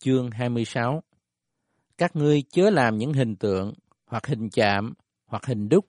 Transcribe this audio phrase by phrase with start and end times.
[0.00, 1.02] chương 26
[1.98, 3.74] Các ngươi chớ làm những hình tượng,
[4.06, 4.94] hoặc hình chạm,
[5.26, 5.86] hoặc hình đúc.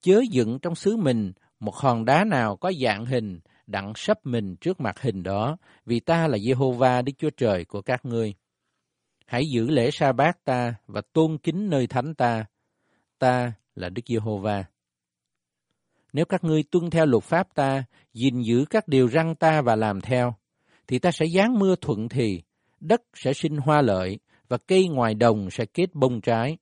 [0.00, 4.56] Chớ dựng trong xứ mình một hòn đá nào có dạng hình, đặng sắp mình
[4.56, 8.34] trước mặt hình đó, vì ta là Jehovah Đức Chúa Trời của các ngươi.
[9.26, 12.44] Hãy giữ lễ sa bát ta và tôn kính nơi thánh ta.
[13.18, 14.64] Ta là Đức Giê-hô-va.
[16.12, 19.76] Nếu các ngươi tuân theo luật pháp ta, gìn giữ các điều răn ta và
[19.76, 20.34] làm theo,
[20.86, 22.42] thì ta sẽ giáng mưa thuận thì,
[22.84, 26.58] đất sẽ sinh hoa lợi và cây ngoài đồng sẽ kết bông trái.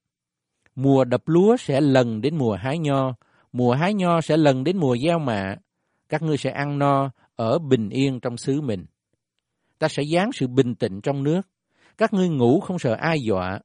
[0.74, 3.14] Mùa đập lúa sẽ lần đến mùa hái nho,
[3.52, 5.56] mùa hái nho sẽ lần đến mùa gieo mạ.
[6.08, 8.86] Các ngươi sẽ ăn no, ở bình yên trong xứ mình.
[9.78, 11.40] Ta sẽ giáng sự bình tĩnh trong nước.
[11.98, 13.60] Các ngươi ngủ không sợ ai dọa.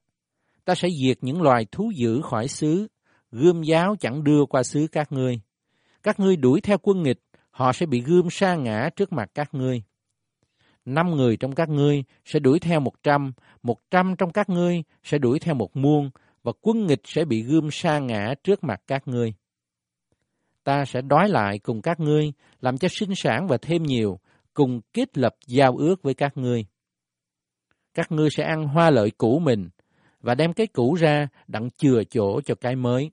[0.64, 2.88] Ta sẽ diệt những loài thú dữ khỏi xứ,
[3.32, 5.40] gươm giáo chẳng đưa qua xứ các ngươi.
[6.02, 7.20] Các ngươi đuổi theo quân nghịch,
[7.50, 9.82] họ sẽ bị gươm sa ngã trước mặt các ngươi.
[10.88, 14.82] Năm người trong các ngươi sẽ đuổi theo một trăm, một trăm trong các ngươi
[15.04, 16.10] sẽ đuổi theo một muôn,
[16.42, 19.34] và quân nghịch sẽ bị gươm sa ngã trước mặt các ngươi.
[20.64, 24.18] Ta sẽ đói lại cùng các ngươi, làm cho sinh sản và thêm nhiều,
[24.54, 26.66] cùng kết lập giao ước với các ngươi.
[27.94, 29.68] Các ngươi sẽ ăn hoa lợi cũ mình,
[30.20, 33.10] và đem cái cũ ra đặng chừa chỗ cho cái mới.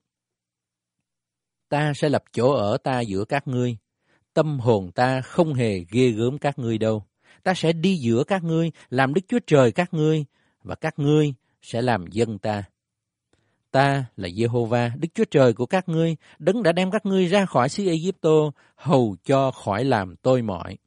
[1.69, 3.77] Ta sẽ lập chỗ ở ta giữa các ngươi.
[4.33, 7.03] Tâm hồn ta không hề ghê gớm các ngươi đâu.
[7.45, 10.25] Ta sẽ đi giữa các ngươi, làm Đức Chúa Trời các ngươi,
[10.63, 12.63] và các ngươi sẽ làm dân ta.
[13.71, 17.45] Ta là Jehovah, Đức Chúa Trời của các ngươi, đấng đã đem các ngươi ra
[17.45, 20.77] khỏi xứ Egypto, hầu cho khỏi làm tôi mỏi.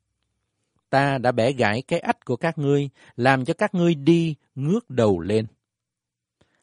[0.91, 4.91] Ta đã bẻ gãy cái ách của các ngươi, làm cho các ngươi đi ngước
[4.91, 5.47] đầu lên.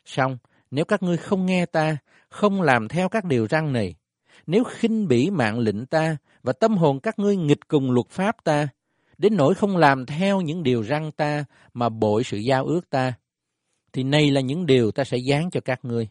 [0.05, 0.37] Xong,
[0.71, 1.97] nếu các ngươi không nghe ta,
[2.30, 3.95] không làm theo các điều răn này,
[4.47, 8.43] nếu khinh bỉ mạng lệnh ta và tâm hồn các ngươi nghịch cùng luật pháp
[8.43, 8.67] ta,
[9.17, 13.13] đến nỗi không làm theo những điều răng ta mà bội sự giao ước ta,
[13.94, 16.08] thì này là những điều ta sẽ dán cho các ngươi.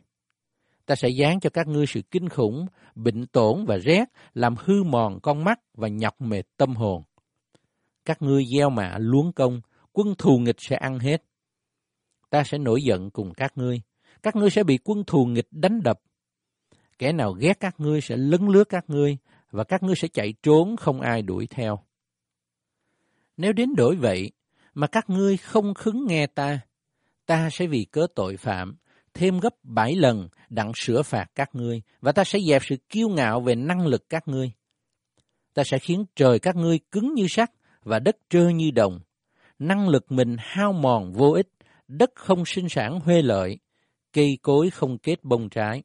[0.87, 4.05] Ta sẽ dán cho các ngươi sự kinh khủng, bệnh tổn và rét,
[4.35, 7.03] làm hư mòn con mắt và nhọc mệt tâm hồn.
[8.05, 9.61] Các ngươi gieo mạ luống công,
[9.93, 11.25] quân thù nghịch sẽ ăn hết.
[12.31, 13.81] Ta sẽ nổi giận cùng các ngươi.
[14.23, 16.01] Các ngươi sẽ bị quân thù nghịch đánh đập.
[16.99, 19.17] Kẻ nào ghét các ngươi sẽ lấn lướt các ngươi,
[19.51, 21.79] và các ngươi sẽ chạy trốn không ai đuổi theo.
[23.37, 24.31] Nếu đến đổi vậy,
[24.75, 26.61] mà các ngươi không khứng nghe ta,
[27.27, 28.77] ta sẽ vì cớ tội phạm,
[29.15, 33.09] thêm gấp bảy lần đặng sửa phạt các ngươi, và ta sẽ dẹp sự kiêu
[33.09, 34.53] ngạo về năng lực các ngươi.
[35.55, 37.51] Ta sẽ khiến trời các ngươi cứng như sắt
[37.83, 39.01] và đất trơ như đồng.
[39.59, 41.49] Năng lực mình hao mòn vô ích,
[41.89, 43.59] đất không sinh sản huê lợi,
[44.13, 45.83] cây cối không kết bông trái.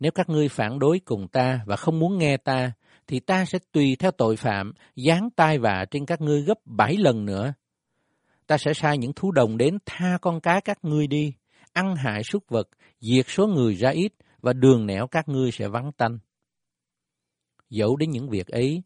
[0.00, 2.72] Nếu các ngươi phản đối cùng ta và không muốn nghe ta,
[3.10, 6.96] thì ta sẽ tùy theo tội phạm, giáng tai vạ trên các ngươi gấp bảy
[6.96, 7.54] lần nữa.
[8.46, 11.32] Ta sẽ sai những thú đồng đến tha con cá các ngươi đi,
[11.72, 12.68] ăn hại súc vật,
[13.00, 16.18] diệt số người ra ít, và đường nẻo các ngươi sẽ vắng tanh.
[17.70, 18.82] Dẫu đến những việc ấy,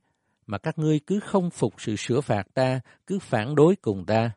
[0.47, 4.31] mà các ngươi cứ không phục sự sửa phạt ta, cứ phản đối cùng ta,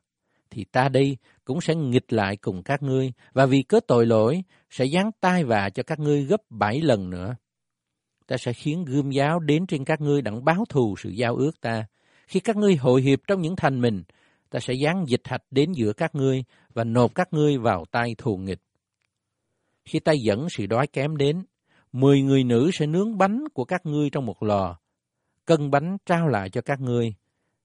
[0.49, 4.43] thì ta đây cũng sẽ nghịch lại cùng các ngươi, và vì cớ tội lỗi,
[4.69, 7.35] sẽ giáng tai vạ cho các ngươi gấp bảy lần nữa.
[8.27, 11.61] Ta sẽ khiến gươm giáo đến trên các ngươi đặng báo thù sự giao ước
[11.61, 11.85] ta.
[12.27, 14.03] Khi các ngươi hội hiệp trong những thành mình,
[14.49, 16.43] ta sẽ giáng dịch hạch đến giữa các ngươi
[16.73, 18.59] và nộp các ngươi vào tay thù nghịch.
[19.85, 21.45] Khi ta dẫn sự đói kém đến,
[21.91, 24.77] mười người nữ sẽ nướng bánh của các ngươi trong một lò,
[25.45, 27.13] cân bánh trao lại cho các ngươi.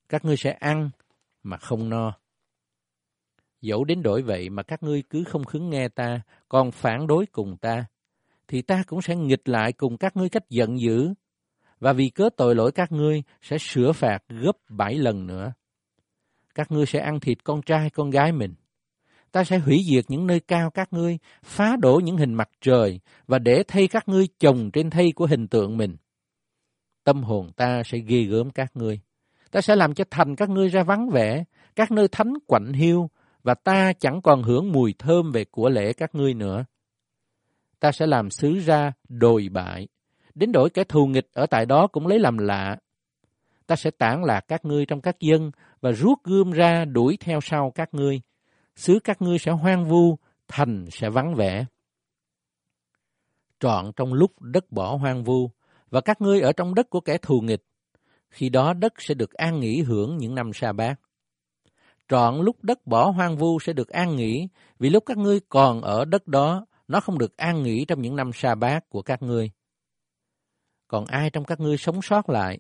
[0.09, 0.91] Các ngươi sẽ ăn
[1.43, 2.13] mà không no.
[3.61, 7.27] Dẫu đến đổi vậy mà các ngươi cứ không khứng nghe ta, còn phản đối
[7.27, 7.85] cùng ta,
[8.53, 11.15] thì ta cũng sẽ nghịch lại cùng các ngươi cách giận dữ,
[11.81, 15.53] và vì cớ tội lỗi các ngươi sẽ sửa phạt gấp bảy lần nữa.
[16.55, 18.55] Các ngươi sẽ ăn thịt con trai con gái mình.
[19.33, 23.01] Ta sẽ hủy diệt những nơi cao các ngươi, phá đổ những hình mặt trời,
[23.27, 25.97] và để thay các ngươi chồng trên thây của hình tượng mình.
[27.05, 29.01] Tâm hồn ta sẽ ghê gớm các ngươi.
[29.51, 31.45] Ta sẽ làm cho thành các ngươi ra vắng vẻ,
[31.77, 33.11] các nơi thánh quạnh hiu,
[33.43, 36.65] và ta chẳng còn hưởng mùi thơm về của lễ các ngươi nữa.
[37.83, 39.89] Ta sẽ làm xứ ra đồi bại,
[40.35, 42.77] đến đổi kẻ thù nghịch ở tại đó cũng lấy làm lạ.
[43.67, 45.51] Ta sẽ tản lạc các ngươi trong các dân
[45.81, 48.21] và rút gươm ra đuổi theo sau các ngươi.
[48.77, 50.19] Xứ các ngươi sẽ hoang vu,
[50.49, 51.65] thành sẽ vắng vẻ.
[53.61, 55.51] Trọn trong lúc đất bỏ hoang vu,
[55.91, 57.65] và các ngươi ở trong đất của kẻ thù nghịch,
[58.31, 61.01] khi đó đất sẽ được an nghỉ hưởng những năm sa bát
[62.09, 64.49] trọn lúc đất bỏ hoang vu sẽ được an nghỉ,
[64.79, 68.17] vì lúc các ngươi còn ở đất đó, nó không được an nghỉ trong những
[68.17, 69.51] năm sa bát của các ngươi.
[70.89, 72.59] Còn ai trong các ngươi sống sót lại,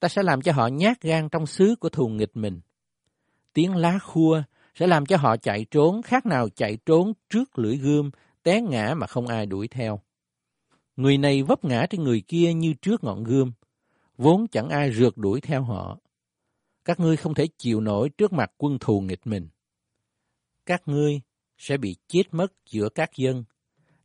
[0.00, 2.60] ta sẽ làm cho họ nhát gan trong xứ của thù nghịch mình.
[3.52, 4.42] Tiếng lá khua
[4.74, 8.10] sẽ làm cho họ chạy trốn khác nào chạy trốn trước lưỡi gươm,
[8.42, 10.00] té ngã mà không ai đuổi theo.
[10.96, 13.52] Người này vấp ngã trên người kia như trước ngọn gươm,
[14.16, 15.98] vốn chẳng ai rượt đuổi theo họ.
[16.84, 19.48] Các ngươi không thể chịu nổi trước mặt quân thù nghịch mình.
[20.66, 21.20] Các ngươi
[21.58, 23.44] sẽ bị chết mất giữa các dân.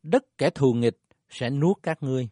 [0.04, 0.98] Đất kẻ thù nghịch
[1.30, 2.30] sẽ nuốt các ngươi.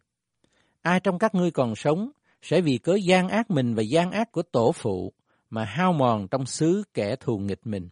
[0.82, 4.32] Ai trong các ngươi còn sống sẽ vì cớ gian ác mình và gian ác
[4.32, 5.14] của tổ phụ
[5.50, 7.90] mà hao mòn trong xứ kẻ thù nghịch mình.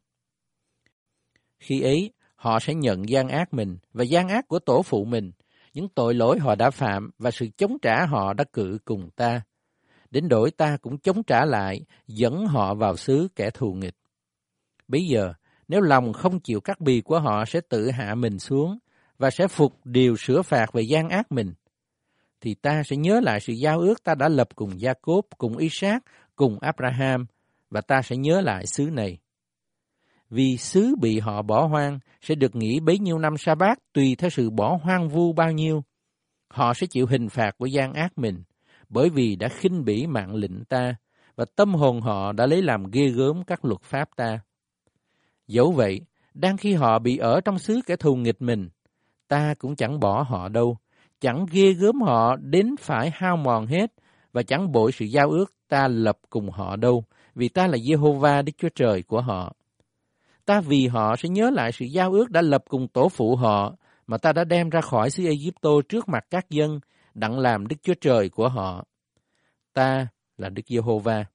[1.60, 5.32] Khi ấy, họ sẽ nhận gian ác mình và gian ác của tổ phụ mình,
[5.74, 9.42] những tội lỗi họ đã phạm và sự chống trả họ đã cự cùng ta.
[10.12, 13.96] Đến đổi ta cũng chống trả lại, dẫn họ vào xứ kẻ thù nghịch.
[14.88, 15.34] Bây giờ,
[15.68, 18.80] nếu lòng không chịu cắt bì của họ sẽ tự hạ mình xuống
[19.20, 21.54] và sẽ phục điều sửa phạt về gian ác mình,
[22.42, 26.04] thì ta sẽ nhớ lại sự giao ước ta đã lập cùng Gia-cốp, cùng Isaac,
[26.36, 27.26] cùng Abraham,
[27.70, 29.18] và ta sẽ nhớ lại xứ này.
[30.30, 34.16] Vì xứ bị họ bỏ hoang sẽ được nghỉ bấy nhiêu năm sa bát tùy
[34.16, 35.84] theo sự bỏ hoang vu bao nhiêu.
[36.48, 38.44] Họ sẽ chịu hình phạt của gian ác mình,
[38.90, 40.96] bởi vì đã khinh bỉ mạng lệnh ta,
[41.36, 44.40] và tâm hồn họ đã lấy làm ghê gớm các luật pháp ta.
[45.48, 46.02] Dẫu vậy,
[46.34, 48.70] đang khi họ bị ở trong xứ kẻ thù nghịch mình,
[49.30, 50.78] ta cũng chẳng bỏ họ đâu,
[51.22, 53.94] chẳng ghê gớm họ đến phải hao mòn hết,
[54.32, 57.04] và chẳng bội sự giao ước ta lập cùng họ đâu,
[57.36, 59.54] vì ta là Jehovah Đức Chúa Trời của họ.
[60.46, 63.76] Ta vì họ sẽ nhớ lại sự giao ước đã lập cùng tổ phụ họ,
[64.08, 66.80] mà ta đã đem ra khỏi xứ Egypto trước mặt các dân,
[67.14, 68.86] đặng làm Đức Chúa Trời của họ.
[69.74, 71.26] Ta là Đức Giê-hô-va.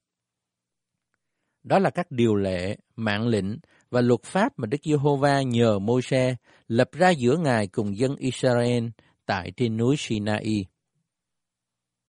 [1.62, 3.46] Đó là các điều lệ, mạng lệnh
[3.94, 6.37] và luật pháp mà Đức Giê-hô-va nhờ Môi-se
[6.69, 8.87] lập ra giữa Ngài cùng dân Israel
[9.26, 10.67] tại trên núi Sinai.